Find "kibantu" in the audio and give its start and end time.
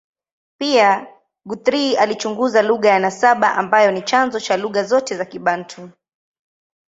5.25-5.89